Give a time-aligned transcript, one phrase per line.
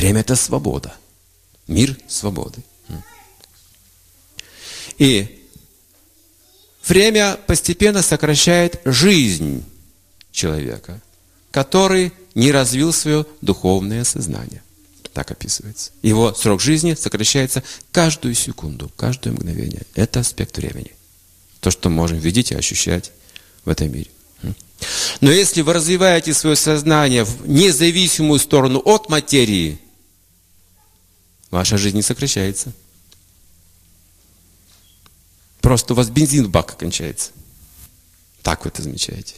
[0.00, 0.94] Время– это свобода.
[1.66, 2.62] Мир свободы.
[4.96, 5.44] И
[6.86, 9.62] время постепенно сокращает жизнь
[10.32, 11.02] человека,
[11.50, 14.62] который не развил свое духовное сознание.
[15.12, 15.90] Так описывается.
[16.00, 17.62] Его срок жизни сокращается
[17.92, 19.82] каждую секунду, каждое мгновение.
[19.94, 20.92] Это аспект времени.
[21.60, 23.12] То, что мы можем видеть и ощущать
[23.66, 24.08] в этом мире.
[25.20, 29.78] Но если вы развиваете свое сознание в независимую сторону от материи,
[31.50, 32.72] ваша жизнь не сокращается.
[35.60, 37.30] Просто у вас бензин в бак кончается.
[38.42, 39.34] Так вы это замечаете.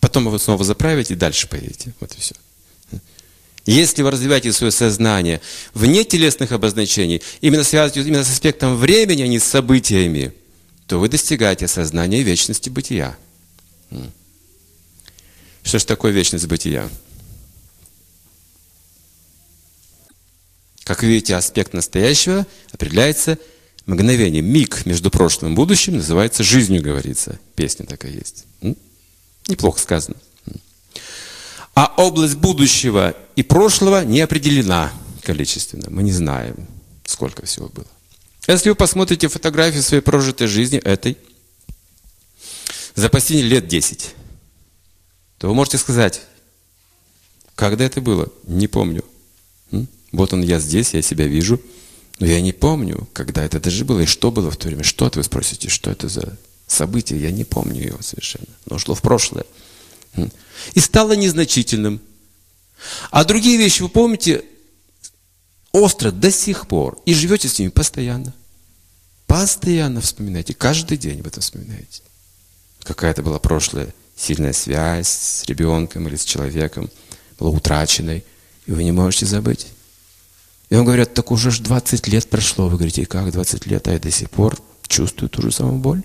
[0.00, 1.92] Потом вы снова заправите и дальше поедете.
[2.00, 2.34] Вот и все.
[3.66, 5.40] Если вы развиваете свое сознание
[5.74, 10.32] вне телесных обозначений, именно связываете именно с аспектом времени, а не с событиями,
[10.86, 13.16] то вы достигаете сознания вечности бытия.
[15.62, 16.88] Что же такое вечность бытия?
[20.90, 23.38] Как видите, аспект настоящего определяется
[23.86, 24.46] мгновением.
[24.46, 27.38] Миг между прошлым и будущим называется жизнью, говорится.
[27.54, 28.44] Песня такая есть.
[29.46, 30.16] Неплохо сказано.
[31.76, 35.90] А область будущего и прошлого не определена количественно.
[35.90, 36.66] Мы не знаем,
[37.04, 37.86] сколько всего было.
[38.48, 41.16] Если вы посмотрите фотографию своей прожитой жизни, этой,
[42.96, 44.16] за последние лет 10,
[45.38, 46.22] то вы можете сказать,
[47.54, 48.28] когда это было?
[48.48, 49.04] Не помню.
[50.12, 51.60] Вот он, я здесь, я себя вижу,
[52.18, 54.84] но я не помню, когда это даже было и что было в то время.
[54.84, 56.36] Что это, вы спросите, что это за
[56.66, 57.20] событие?
[57.20, 58.46] Я не помню его совершенно.
[58.66, 59.46] Но ушло в прошлое.
[60.74, 62.00] И стало незначительным.
[63.10, 64.44] А другие вещи, вы помните,
[65.72, 66.98] остро до сих пор.
[67.06, 68.34] И живете с ними постоянно.
[69.26, 70.54] Постоянно вспоминаете.
[70.54, 72.02] Каждый день об этом вспоминаете.
[72.82, 76.90] Какая это была прошлая сильная связь с ребенком или с человеком
[77.38, 78.24] была утраченной.
[78.66, 79.68] И вы не можете забыть.
[80.70, 82.68] И вам говорят, так уже ж 20 лет прошло.
[82.68, 86.02] Вы говорите, как 20 лет, а я до сих пор чувствую ту же самую боль,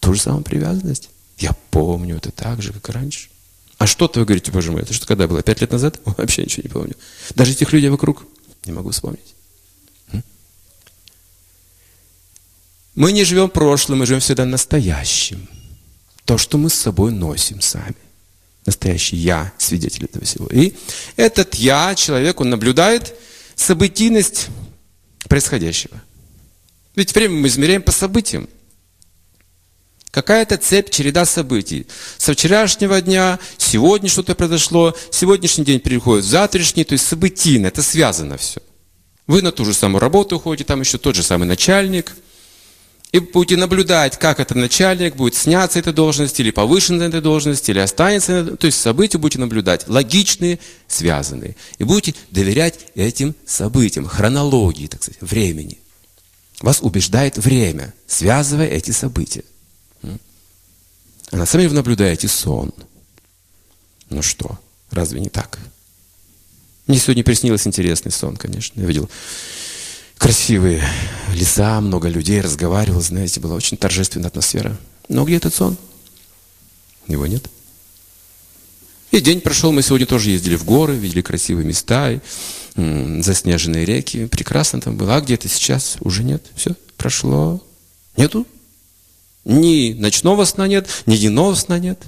[0.00, 1.08] ту же самую привязанность.
[1.38, 3.28] Я помню это так же, как и раньше.
[3.78, 5.42] А что-то вы говорите, боже мой, это что когда было?
[5.42, 6.00] Пять лет назад?
[6.04, 6.96] Вообще ничего не помню.
[7.34, 8.24] Даже этих людей вокруг
[8.64, 9.34] не могу вспомнить.
[12.94, 15.48] Мы не живем прошлым, мы живем всегда настоящим.
[16.24, 17.96] То, что мы с собой носим сами.
[18.66, 20.46] Настоящий я, свидетель этого всего.
[20.48, 20.74] И
[21.16, 23.14] этот я, человек, он наблюдает
[23.62, 24.48] событийность
[25.28, 26.00] происходящего.
[26.94, 28.48] Ведь время мы измеряем по событиям.
[30.10, 31.86] Какая-то цепь, череда событий.
[32.18, 37.82] Со вчерашнего дня, сегодня что-то произошло, сегодняшний день переходит в завтрашний, то есть событийно, это
[37.82, 38.60] связано все.
[39.26, 42.12] Вы на ту же самую работу ходите, там еще тот же самый начальник.
[43.12, 47.70] И будете наблюдать, как этот начальник будет сняться этой должности, или повышен на этой должности,
[47.70, 48.56] или останется.
[48.56, 50.58] То есть события будете наблюдать, логичные,
[50.88, 51.54] связанные.
[51.76, 55.78] И будете доверять этим событиям, хронологии, так сказать, времени.
[56.60, 59.44] Вас убеждает время, связывая эти события.
[60.02, 62.72] А на самом деле вы наблюдаете сон.
[64.08, 64.58] Ну что,
[64.90, 65.58] разве не так?
[66.86, 68.80] Мне сегодня приснился интересный сон, конечно.
[68.80, 69.10] Я видел
[70.22, 70.88] красивые
[71.34, 74.78] леса, много людей, разговаривал, знаете, была очень торжественная атмосфера.
[75.08, 75.76] Но где этот сон?
[77.08, 77.44] Его нет.
[79.10, 82.20] И день прошел, мы сегодня тоже ездили в горы, видели красивые места,
[82.76, 84.26] заснеженные реки.
[84.26, 85.16] Прекрасно там было.
[85.16, 85.96] А где то сейчас?
[86.00, 86.42] Уже нет.
[86.54, 87.62] Все, прошло.
[88.16, 88.46] Нету.
[89.44, 92.00] Ни ночного сна нет, ни дневного сна нет.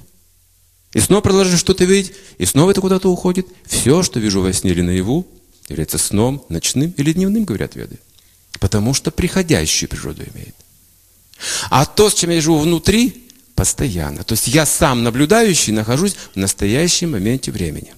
[0.93, 3.45] И снова продолжаешь что-то видеть, и снова это куда-то уходит.
[3.65, 5.27] Все, что вижу во сне или наяву,
[5.67, 7.99] является сном, ночным или дневным, говорят веды.
[8.59, 10.55] Потому что приходящую природу имеет.
[11.69, 14.23] А то, с чем я живу внутри, постоянно.
[14.23, 17.93] То есть я сам наблюдающий нахожусь в настоящем моменте времени.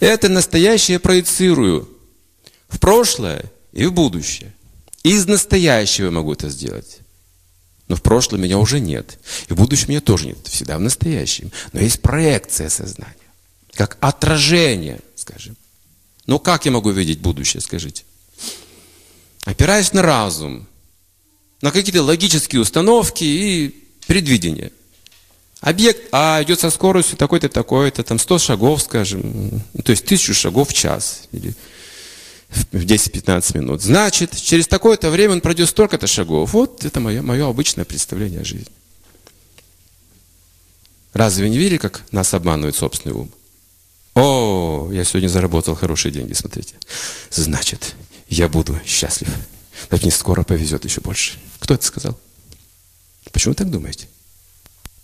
[0.00, 1.88] Это настоящее проецирую
[2.68, 4.54] в прошлое и в будущее.
[5.02, 6.98] Из настоящего могу это сделать.
[7.88, 9.18] Но в прошлом меня уже нет.
[9.48, 10.38] И в будущем меня тоже нет.
[10.46, 11.50] Всегда в настоящем.
[11.72, 13.16] Но есть проекция сознания.
[13.74, 15.56] Как отражение, скажем.
[16.26, 18.04] Но как я могу видеть будущее, скажите?
[19.44, 20.66] Опираясь на разум,
[21.62, 23.74] на какие-то логические установки и
[24.06, 24.72] предвидения.
[25.60, 30.70] Объект А идет со скоростью такой-то, такой-то, там 100 шагов, скажем, то есть 1000 шагов
[30.70, 31.54] в час или
[32.48, 33.82] в 10-15 минут.
[33.82, 36.52] Значит, через такое-то время он пройдет столько-то шагов.
[36.52, 38.72] Вот это мое, мое обычное представление о жизни.
[41.12, 43.30] Разве вы не видели, как нас обманывает собственный ум?
[44.14, 46.74] О, я сегодня заработал хорошие деньги, смотрите.
[47.30, 47.94] Значит,
[48.30, 49.28] я буду счастлив.
[49.88, 51.38] Так не скоро повезет еще больше.
[51.58, 52.18] Кто это сказал?
[53.32, 54.08] Почему вы так думаете?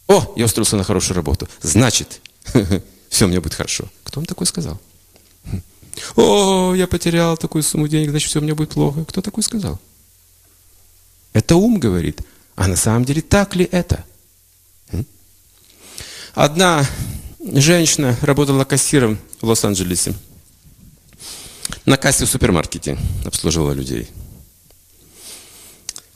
[0.06, 1.49] О, я устроился на хорошую работу.
[1.61, 2.20] Значит,
[3.08, 3.88] все у меня будет хорошо.
[4.05, 4.81] Кто вам такое сказал?
[6.14, 9.05] О, я потерял такую сумму денег, значит, все у меня будет плохо.
[9.05, 9.81] Кто такой сказал?
[11.32, 12.23] Это ум говорит.
[12.55, 14.05] А на самом деле так ли это?
[16.34, 16.87] Одна
[17.40, 20.14] женщина работала кассиром в Лос-Анджелесе.
[21.87, 24.09] На кассе в супермаркете обслуживала людей.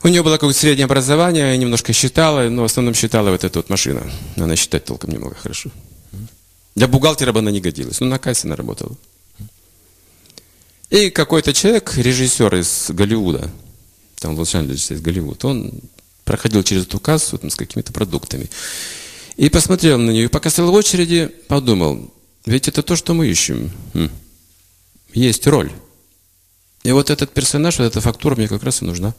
[0.03, 3.69] У нее было какое-то среднее образование, немножко считала, но в основном считала вот эта вот
[3.69, 4.11] машина.
[4.35, 5.71] Она считать толком немного хорошо.
[6.75, 8.97] Для бухгалтера бы она не годилась, но на кассе она работала.
[10.89, 13.49] И какой-то человек, режиссер из Голливуда,
[14.19, 15.71] там в Лос-Анджелесе есть Голливуд, он
[16.25, 18.49] проходил через эту кассу там, с какими-то продуктами.
[19.37, 22.13] И посмотрел на нее, пока стоял в очереди, подумал,
[22.45, 23.71] ведь это то, что мы ищем.
[25.13, 25.71] Есть роль.
[26.83, 29.13] И вот этот персонаж, вот эта фактура мне как раз и нужна.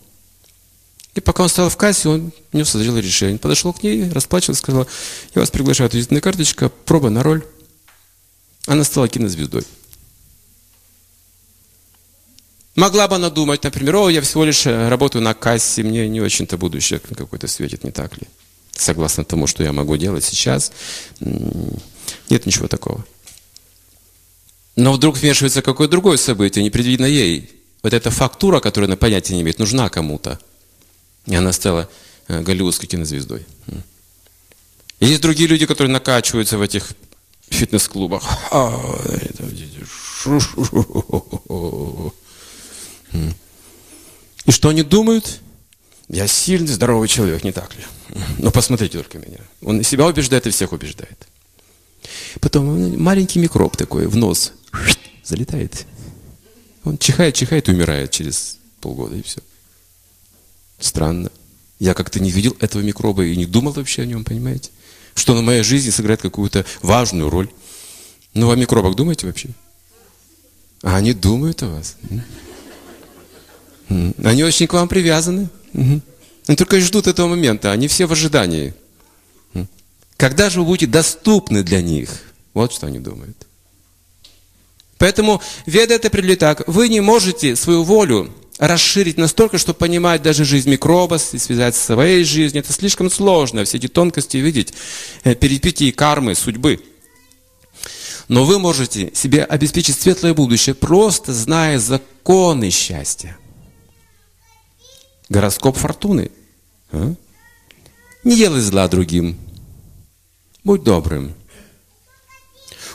[1.14, 3.38] И пока он стоял в кассе, он не созрел решение.
[3.38, 4.86] Подошел к ней, расплачивался, сказал,
[5.34, 7.44] я вас приглашаю, визитная карточка, проба на роль.
[8.66, 9.64] Она стала кинозвездой.
[12.74, 16.22] Могла бы она думать, например, о, я всего лишь э, работаю на кассе, мне не
[16.22, 18.26] очень-то будущее какое-то светит, не так ли?
[18.70, 20.72] Согласно тому, что я могу делать сейчас,
[21.20, 23.04] нет ничего такого.
[24.76, 27.50] Но вдруг вмешивается какое-то другое событие, непредвиденно ей.
[27.82, 30.38] Вот эта фактура, которая на понятия не имеет, нужна кому-то.
[31.26, 31.88] И она стала
[32.28, 33.44] э, голливудской кинозвездой.
[35.00, 36.92] есть другие люди, которые накачиваются в этих
[37.50, 38.22] фитнес-клубах.
[44.44, 45.40] И что они думают?
[46.08, 47.84] Я сильный, здоровый человек, не так ли?
[48.38, 49.38] Но посмотрите только меня.
[49.62, 51.26] Он и себя убеждает, и всех убеждает.
[52.40, 54.52] Потом маленький микроб такой в нос
[55.24, 55.86] залетает.
[56.84, 59.40] Он чихает, чихает и умирает через полгода, и все.
[60.78, 61.30] Странно.
[61.78, 64.70] Я как-то не видел этого микроба и не думал вообще о нем, понимаете?
[65.14, 67.48] Что на моей жизни сыграет какую-то важную роль.
[68.34, 69.50] Ну, о микробах думаете вообще?
[70.82, 71.96] А они думают о вас.
[73.88, 75.48] Они очень к вам привязаны.
[75.74, 77.72] Они только ждут этого момента.
[77.72, 78.74] Они все в ожидании.
[80.16, 82.10] Когда же вы будете доступны для них?
[82.54, 83.46] Вот что они думают.
[85.02, 86.62] Поэтому веда это определили так.
[86.68, 91.94] Вы не можете свою волю расширить настолько, чтобы понимать даже жизнь микроба и связать со
[91.94, 92.62] своей жизнью.
[92.62, 94.72] Это слишком сложно, все эти тонкости видеть,
[95.24, 96.80] э, перипетии кармы, судьбы.
[98.28, 103.36] Но вы можете себе обеспечить светлое будущее, просто зная законы счастья.
[105.28, 106.30] Гороскоп фортуны.
[106.92, 107.12] А?
[108.22, 109.36] Не делай зла другим.
[110.62, 111.34] Будь добрым.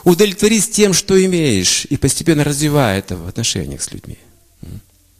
[0.08, 4.16] Удовлетворись тем, что имеешь, и постепенно развивай это в отношениях с людьми.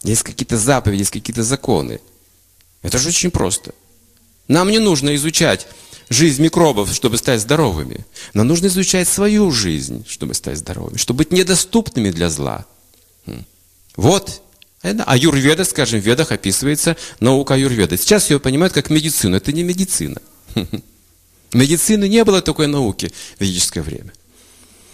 [0.02, 2.00] Есть какие-то заповеди, есть какие-то законы.
[2.80, 3.74] Это же очень просто.
[4.48, 5.66] Нам не нужно изучать
[6.08, 8.06] жизнь микробов, чтобы стать здоровыми.
[8.32, 12.64] Нам нужно изучать свою жизнь, чтобы стать здоровыми, чтобы быть недоступными для зла.
[13.94, 14.40] Вот
[14.80, 17.98] а юрведа, скажем, в ведах описывается наука аюрведа.
[17.98, 19.36] Сейчас ее понимают как медицину.
[19.36, 20.22] Это не медицина.
[21.52, 24.12] Медицины не было такой науки в ведическое время.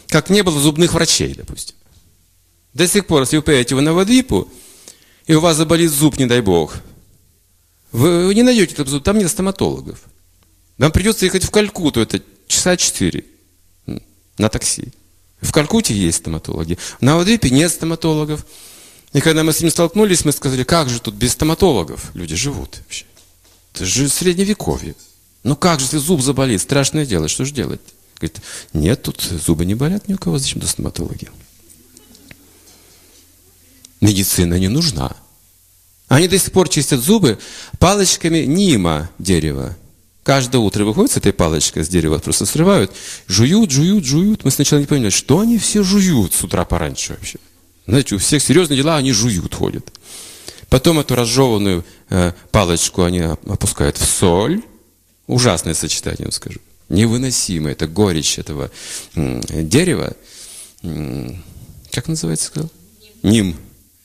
[0.08, 1.76] Как не было зубных врачей, допустим.
[2.72, 4.48] До сих пор, если вы поедете в Навадвипу,
[5.26, 6.74] и у вас заболит зуб, не дай бог,
[7.92, 10.02] вы не найдете этот зуб, там нет стоматологов.
[10.78, 13.24] Вам придется ехать в Калькуту, это часа четыре
[14.38, 14.92] на такси.
[15.40, 16.78] В Калькуте есть стоматологи.
[16.98, 18.44] В Навадвипе нет стоматологов.
[19.12, 22.80] И когда мы с ним столкнулись, мы сказали, как же тут без стоматологов люди живут
[22.82, 23.04] вообще?
[23.72, 24.96] Это же средневековье.
[25.44, 27.80] Ну как же, если зуб заболит, страшное дело, что же делать?
[28.16, 28.40] Говорит,
[28.72, 31.30] нет, тут зубы не болят ни у кого, зачем до стоматологии?
[34.00, 35.16] Медицина не нужна.
[36.08, 37.38] Они до сих пор чистят зубы
[37.78, 39.76] палочками нима дерева.
[40.22, 42.92] Каждое утро выходят с этой палочкой с дерева, просто срывают,
[43.26, 44.44] жуют, жуют, жуют.
[44.44, 47.38] Мы сначала не поняли, что они все жуют с утра пораньше вообще.
[47.86, 49.86] Знаете, у всех серьезные дела, они жуют, ходят.
[50.70, 54.62] Потом эту разжеванную э, палочку они опускают в соль.
[55.26, 56.60] Ужасное сочетание, я скажу.
[56.88, 57.72] Невыносимое.
[57.72, 58.70] Это горечь этого
[59.14, 60.14] дерева.
[61.90, 62.70] Как называется, сказал?
[63.22, 63.56] Ним.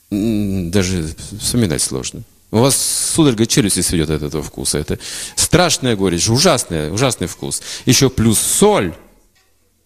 [0.10, 2.24] Даже вспоминать сложно.
[2.52, 2.76] У вас
[3.14, 4.80] судорога челюсти сведет от этого вкуса.
[4.80, 4.98] Это
[5.36, 7.62] страшная горечь, ужасный, ужасный вкус.
[7.86, 8.94] Еще плюс соль.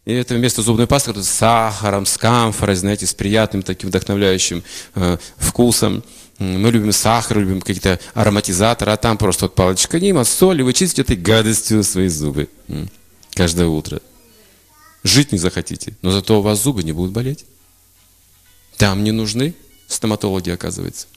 [0.05, 4.63] И это вместо зубной пасты с сахаром, с камфорой, знаете, с приятным таким вдохновляющим
[4.95, 6.03] э, вкусом.
[6.43, 10.73] Мы любим сахар, любим какие-то ароматизаторы, а там просто вот палочка нима, соль, и вы
[10.73, 12.49] чистите этой гадостью свои зубы
[13.33, 14.01] каждое утро.
[15.03, 17.45] Жить не захотите, но зато у вас зубы не будут болеть.
[18.77, 19.53] Там не нужны
[19.87, 21.07] стоматологи, оказывается.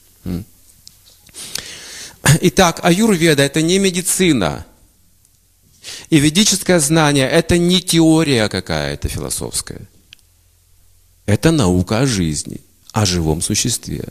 [2.41, 4.65] Итак, аюрведа– это не медицина–
[6.09, 9.81] и ведическое знание– это не теория какая-то философская.
[11.25, 12.61] Это наука о жизни,
[12.93, 14.05] о живом существе.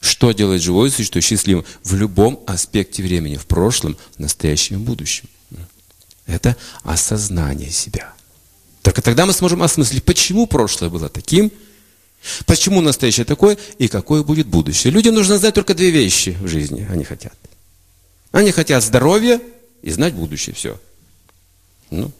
[0.00, 5.28] Что делает живое существо счастливым в любом аспекте времени, в прошлом, в настоящем и будущем.
[6.26, 8.12] Это осознание себя.
[8.82, 11.50] Только тогда мы сможем осмыслить, почему прошлое было таким,
[12.46, 14.92] почему настоящее такое и какое будет будущее.
[14.92, 17.34] Людям нужно знать только две вещи в жизни, они хотят.
[18.30, 19.40] Они хотят здоровья
[19.82, 20.78] и знать будущее, все.
[21.90, 22.12] Ну,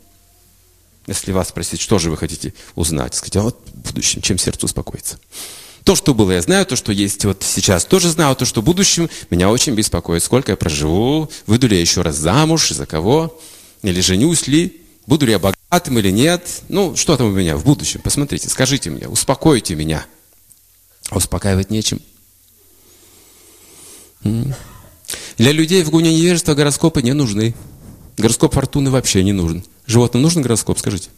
[1.06, 4.66] если вас спросить, что же вы хотите узнать, сказать, а вот в будущем, чем сердце
[4.66, 5.18] успокоится.
[5.88, 8.64] То, что было, я знаю, то, что есть вот сейчас, тоже знаю, то, что в
[8.64, 10.22] будущем меня очень беспокоит.
[10.22, 13.40] Сколько я проживу, выйду ли я еще раз замуж, за кого,
[13.80, 16.60] или женюсь ли, буду ли я богатым или нет.
[16.68, 20.04] Ну, что там у меня в будущем, посмотрите, скажите мне, успокойте меня.
[21.08, 22.02] А успокаивать нечем.
[24.22, 27.54] Для людей в гуне невежества гороскопы не нужны.
[28.18, 29.64] Гороскоп фортуны вообще не нужен.
[29.86, 31.08] Животным нужен гороскоп, скажите?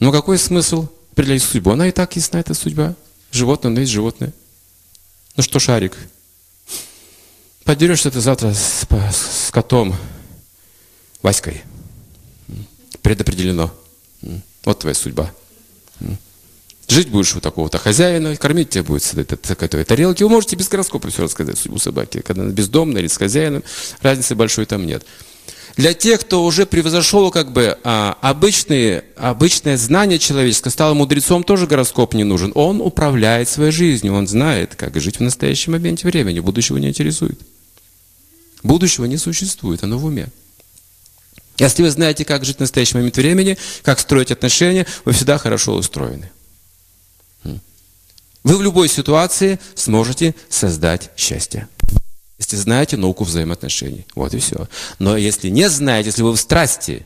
[0.00, 1.70] Но какой смысл определять судьбу?
[1.70, 2.94] Она и так ясна, эта судьба.
[3.32, 4.34] Животное, но есть животное.
[5.34, 5.96] Ну что, Шарик,
[7.64, 9.96] подерешься ты завтра с, с котом
[11.22, 11.62] Васькой.
[13.00, 13.72] Предопределено.
[14.64, 15.32] Вот твоя судьба.
[16.86, 20.22] Жить будешь у такого-то хозяина, кормить тебя будет с этой, такой тарелки.
[20.22, 22.20] Вы можете без гороскопа все рассказать судьбу собаки.
[22.20, 23.64] Когда она бездомная или с хозяином,
[24.02, 25.04] разницы большой там нет.
[25.76, 31.66] Для тех, кто уже превзошел как бы а, обычные, обычное знание человеческое, стал мудрецом, тоже
[31.66, 32.50] гороскоп не нужен.
[32.54, 36.40] Он управляет своей жизнью, он знает, как жить в настоящем моменте времени.
[36.40, 37.38] Будущего не интересует.
[38.62, 40.28] Будущего не существует, оно в уме.
[41.58, 45.74] Если вы знаете, как жить в настоящий момент времени, как строить отношения, вы всегда хорошо
[45.74, 46.30] устроены.
[47.44, 51.68] Вы в любой ситуации сможете создать счастье.
[52.46, 54.06] Если знаете науку взаимоотношений.
[54.14, 54.68] Вот и все.
[55.00, 57.04] Но если не знаете, если вы в страсти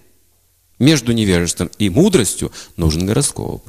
[0.79, 3.67] между невежеством и мудростью, нужен гороскоп.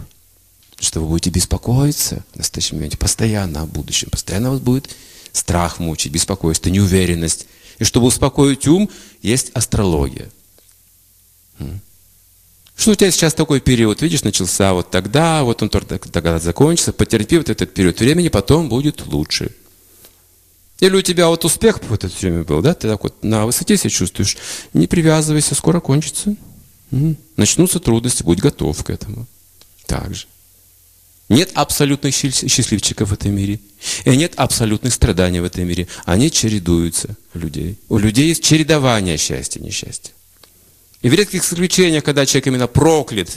[0.77, 4.09] Что вы будете беспокоиться в настоящем моменте постоянно о будущем.
[4.09, 4.93] Постоянно вас будет
[5.31, 7.47] страх мучить, беспокойство, неуверенность.
[7.79, 8.89] И чтобы успокоить ум,
[9.21, 10.29] есть астрология.
[12.75, 17.37] Что у тебя сейчас такой период, видишь, начался вот тогда, вот он тогда закончится, потерпи
[17.37, 19.55] вот этот период времени, потом будет лучше.
[20.81, 23.77] Или у тебя вот успех в это время был, да, ты так вот на высоте
[23.77, 24.35] себя чувствуешь,
[24.73, 26.35] не привязывайся, скоро кончится.
[27.37, 29.27] Начнутся трудности, будь готов к этому.
[29.85, 30.25] Так же.
[31.29, 33.59] Нет абсолютных счастливчиков в этом мире.
[34.05, 35.87] И нет абсолютных страданий в этом мире.
[36.03, 37.77] Они чередуются у людей.
[37.87, 40.11] У людей есть чередование счастья и несчастья.
[41.03, 43.29] И в редких исключениях, когда человек именно проклят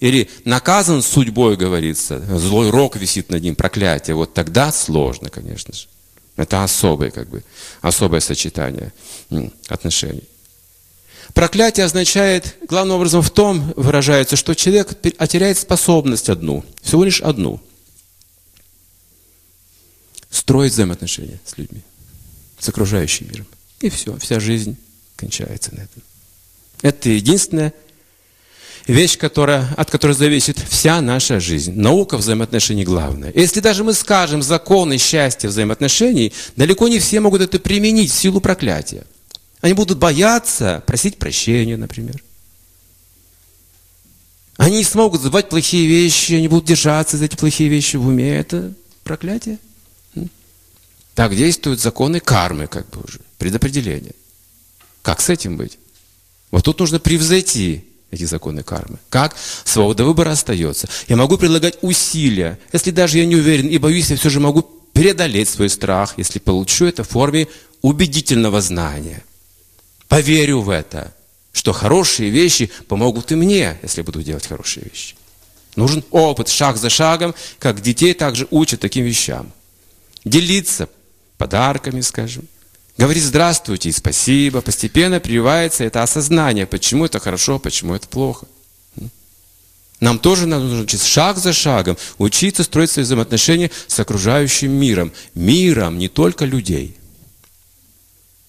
[0.00, 5.86] или наказан судьбой, говорится, злой рок висит над ним, проклятие, вот тогда сложно, конечно же.
[6.40, 7.44] Это особое, как бы,
[7.82, 8.94] особое сочетание
[9.68, 10.24] отношений.
[11.34, 17.60] Проклятие означает, главным образом в том выражается, что человек теряет способность одну, всего лишь одну.
[20.30, 21.82] Строить взаимоотношения с людьми,
[22.58, 23.46] с окружающим миром.
[23.80, 24.78] И все, вся жизнь
[25.16, 26.02] кончается на этом.
[26.80, 27.74] Это единственная
[28.86, 31.72] вещь, которая, от которой зависит вся наша жизнь.
[31.72, 33.32] Наука взаимоотношений главная.
[33.34, 38.40] Если даже мы скажем законы счастья взаимоотношений, далеко не все могут это применить в силу
[38.40, 39.04] проклятия.
[39.60, 42.22] Они будут бояться просить прощения, например.
[44.56, 48.36] Они не смогут забывать плохие вещи, они будут держаться за эти плохие вещи в уме.
[48.36, 48.72] Это
[49.04, 49.58] проклятие.
[51.14, 54.14] Так действуют законы кармы, как бы уже, предопределение.
[55.02, 55.78] Как с этим быть?
[56.50, 58.98] Вот тут нужно превзойти эти законы кармы.
[59.08, 59.36] Как?
[59.64, 60.88] Свобода выбора остается.
[61.08, 62.58] Я могу предлагать усилия.
[62.72, 64.62] Если даже я не уверен и боюсь, я все же могу
[64.92, 67.46] преодолеть свой страх, если получу это в форме
[67.82, 69.22] убедительного знания.
[70.08, 71.14] Поверю в это,
[71.52, 75.14] что хорошие вещи помогут и мне, если буду делать хорошие вещи.
[75.76, 79.52] Нужен опыт, шаг за шагом, как детей также учат таким вещам.
[80.24, 80.88] Делиться
[81.38, 82.48] подарками, скажем,
[82.98, 88.46] говорит здравствуйте и спасибо, постепенно прививается это осознание, почему это хорошо, почему это плохо.
[90.00, 95.12] Нам тоже нужно учиться шаг за шагом, учиться строить свои взаимоотношения с окружающим миром.
[95.34, 96.96] Миром, не только людей.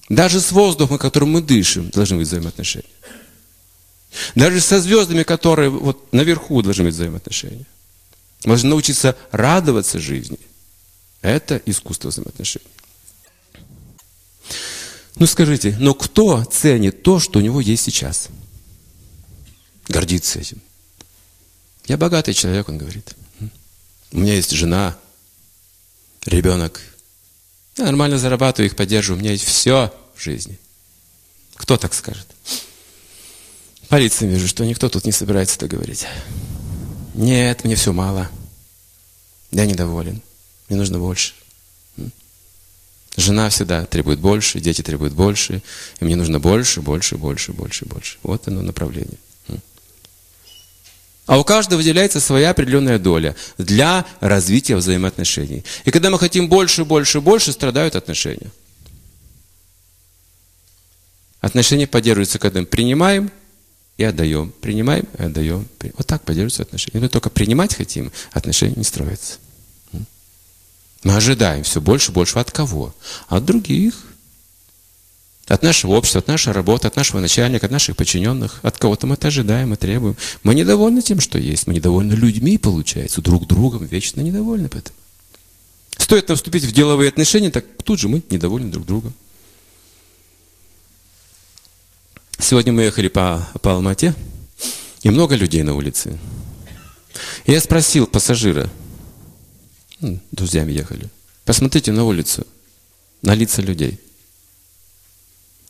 [0.08, 2.88] Даже с воздухом, которым мы дышим, должны быть взаимоотношения.
[4.36, 7.66] Даже со звездами, которые вот наверху должны быть взаимоотношения.
[8.44, 10.40] Мы должны научиться радоваться жизни.
[11.22, 12.66] Это искусство взаимоотношений.
[15.16, 18.30] Ну скажите, но кто ценит то, что у него есть сейчас?
[19.88, 20.62] Гордится этим.
[21.86, 23.16] Я богатый человек, он говорит.
[24.12, 24.98] У меня есть жена,
[26.26, 26.82] ребенок.
[27.78, 29.20] Я нормально зарабатываю, их поддерживаю.
[29.20, 30.60] У меня есть все в жизни.
[31.56, 32.28] Кто так скажет?
[33.88, 36.06] Полиция вижу, что никто тут не собирается это говорить.
[37.14, 38.30] Нет, мне все мало.
[39.52, 40.22] Я недоволен.
[40.70, 41.34] Мне нужно больше.
[43.18, 45.62] Жена всегда требует больше, дети требуют больше,
[46.00, 48.18] и мне нужно больше, больше, больше, больше, больше.
[48.24, 49.18] Вот оно направление.
[51.28, 55.64] А у каждого выделяется своя определенная доля для развития взаимоотношений.
[55.86, 58.52] И когда мы хотим больше, больше, больше, страдают отношения.
[61.40, 63.32] Отношения поддерживаются, когда мы принимаем
[63.98, 64.54] и отдаем.
[64.62, 65.68] Принимаем и отдаем.
[65.98, 66.92] Вот так поддерживаются отношения.
[66.96, 69.38] Если мы только принимать хотим, отношения не строятся.
[71.04, 72.40] Мы ожидаем все больше и больше.
[72.40, 72.94] От кого?
[73.28, 73.96] От других.
[75.48, 78.60] От нашего общества, от нашей работы, от нашего начальника, от наших подчиненных.
[78.62, 80.16] От кого-то мы это ожидаем и требуем.
[80.44, 81.68] Мы недовольны тем, что есть.
[81.68, 83.86] Мы недовольны людьми, получается, друг другом.
[83.86, 84.96] Вечно недовольны поэтому.
[85.98, 89.14] Стоит нам вступить в деловые отношения, так тут же мы недовольны друг другом.
[92.38, 94.16] Сегодня мы ехали по, по Алмате,
[95.04, 96.18] и много людей на улице.
[97.46, 98.70] Я спросил пассажира,
[100.32, 101.10] друзьями ехали,
[101.46, 102.46] посмотрите на улицу,
[103.22, 104.00] на лица людей.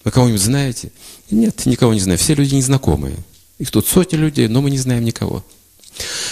[0.03, 0.91] Вы кого-нибудь знаете?
[1.29, 2.17] Нет, никого не знаю.
[2.17, 3.17] Все люди незнакомые.
[3.59, 5.45] Их тут сотни людей, но мы не знаем никого.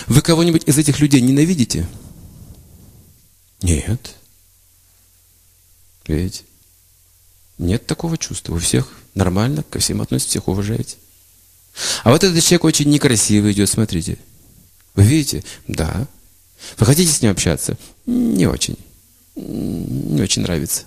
[0.07, 1.87] Вы кого-нибудь из этих людей ненавидите?
[3.61, 4.15] Нет.
[6.07, 6.43] Видите?
[7.59, 8.53] Нет такого чувства.
[8.53, 10.95] Вы всех нормально ко всем относитесь, всех уважаете.
[12.03, 14.17] А вот этот человек очень некрасивый идет, смотрите.
[14.95, 15.43] Вы видите?
[15.67, 16.07] Да.
[16.77, 17.77] Вы хотите с ним общаться?
[18.05, 18.77] Не очень.
[19.35, 20.83] Не очень нравится.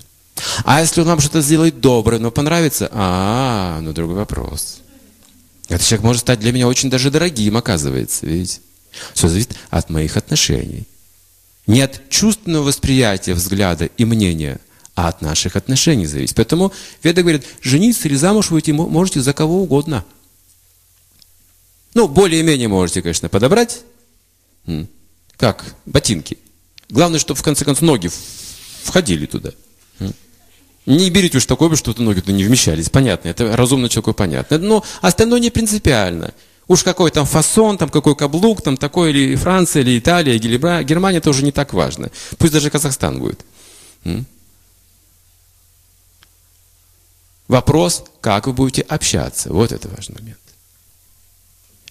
[0.64, 2.88] А если он вам что-то сделает доброе, но понравится?
[2.92, 4.80] А, ну другой вопрос.
[5.68, 8.60] Этот человек может стать для меня очень даже дорогим, оказывается, видите?
[9.14, 10.86] Все зависит от моих отношений.
[11.66, 14.58] Не от чувственного восприятия, взгляда и мнения,
[14.94, 16.36] а от наших отношений зависит.
[16.36, 20.04] Поэтому Веда говорит, жениться или замуж выйти можете за кого угодно.
[21.94, 23.82] Ну, более-менее можете, конечно, подобрать.
[25.36, 25.74] Как?
[25.86, 26.38] Ботинки.
[26.88, 28.10] Главное, чтобы в конце концов ноги
[28.84, 29.52] входили туда.
[30.84, 32.90] Не берите уж такое, чтобы ноги туда не вмещались.
[32.90, 34.58] Понятно, это разумно человеку понятно.
[34.58, 36.34] Но остальное не принципиально.
[36.68, 41.18] Уж какой там фасон, там какой каблук, там такой или Франция, или Италия, или Германия,
[41.18, 42.10] это уже не так важно.
[42.38, 43.44] Пусть даже Казахстан будет.
[47.48, 49.52] Вопрос, как вы будете общаться.
[49.52, 50.38] Вот это важный момент.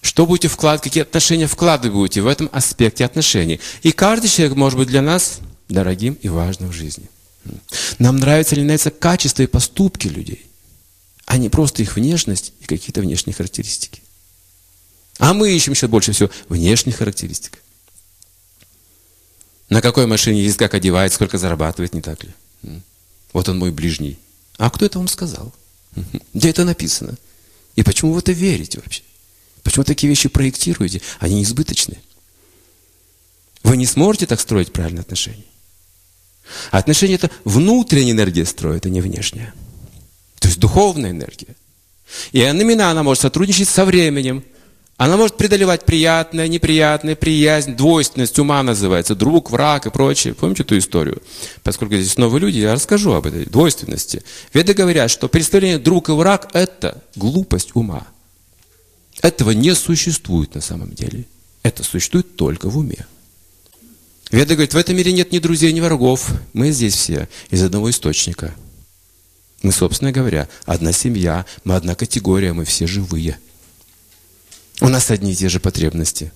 [0.02, 3.60] Что будете вкладывать, какие отношения вкладывать будете в этом аспекте отношений.
[3.82, 5.38] И каждый человек может быть для нас
[5.68, 7.08] дорогим и важным в жизни.
[7.98, 10.44] Нам нравятся или не нравятся качества и поступки людей,
[11.24, 14.02] а не просто их внешность и какие-то внешние характеристики.
[15.18, 17.62] А мы ищем еще больше всего внешних характеристик.
[19.68, 22.30] На какой машине ездит, как одевает, сколько зарабатывает, не так ли?
[23.32, 24.18] Вот он мой ближний.
[24.58, 25.54] А кто это вам сказал?
[26.34, 27.16] Где это написано?
[27.76, 29.02] И почему вы это верите вообще?
[29.62, 31.00] Почему такие вещи проектируете?
[31.20, 31.98] Они избыточны.
[33.62, 35.44] Вы не сможете так строить правильные отношения.
[36.70, 39.54] А отношения это внутренняя энергия строит, а не внешняя.
[40.40, 41.54] То есть духовная энергия.
[42.32, 44.44] И именно она может сотрудничать со временем.
[44.96, 50.34] Она может преодолевать приятное, неприятное, приязнь, двойственность ума называется, друг, враг и прочее.
[50.34, 51.22] Помните эту историю?
[51.62, 54.22] Поскольку здесь новые люди, я расскажу об этой двойственности.
[54.52, 58.06] Веды говорят, что представление друг и враг– это глупость ума.
[59.22, 61.24] Этого не существует на самом деле.
[61.62, 63.06] Это существует только в уме.
[64.32, 66.30] Веда говорит, в этом мире нет ни друзей, ни врагов.
[66.52, 68.54] Мы здесь все из одного источника.
[69.62, 73.38] Мы, собственно говоря, одна семья, мы одна категория, мы все живые.
[74.80, 76.32] У нас одни и те же потребности.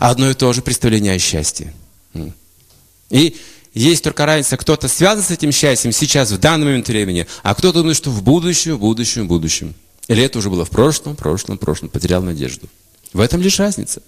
[0.00, 1.72] Одно и то же представление о счастье.
[3.10, 3.36] И
[3.74, 7.80] есть только разница, кто-то связан с этим счастьем сейчас, в данный момент времени, а кто-то
[7.80, 9.74] думает, что в будущем, в будущем, в будущем.
[10.08, 12.68] Или это уже было в прошлом, прошлом, прошлом, потерял надежду.
[13.12, 14.02] В этом лишь разница.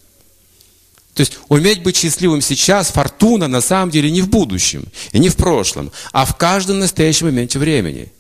[1.15, 5.29] То есть уметь быть счастливым сейчас, фортуна на самом деле не в будущем и не
[5.29, 8.13] в прошлом, а в каждом настоящем моменте времени.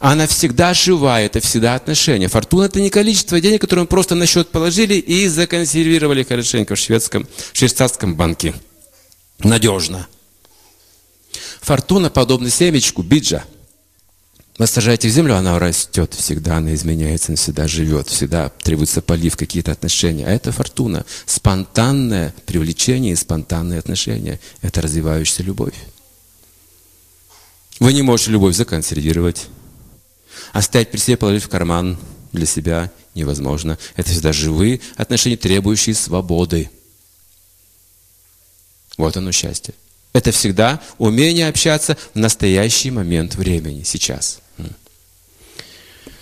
[0.00, 2.26] Она всегда живая, это всегда отношения.
[2.26, 6.78] Фортуна это не количество денег, которые мы просто на счет положили и законсервировали хорошенько в
[6.78, 8.54] шведском, швейцарском банке.
[9.38, 10.08] Надежно.
[11.60, 13.44] Фортуна подобна семечку биджа–
[14.56, 19.36] вы сажаете в землю, она растет всегда, она изменяется, она всегда живет, всегда требуется полив,
[19.36, 20.26] какие-то отношения.
[20.26, 21.04] А это фортуна.
[21.26, 24.38] Спонтанное привлечение и спонтанные отношения.
[24.62, 25.74] Это развивающаяся любовь.
[27.80, 29.48] Вы не можете любовь законсервировать.
[30.52, 31.98] Оставить при себе, положить в карман
[32.32, 33.76] для себя невозможно.
[33.96, 36.70] Это всегда живые отношения, требующие свободы.
[38.96, 39.74] Вот оно счастье.
[40.12, 44.38] Это всегда умение общаться в настоящий момент времени, сейчас.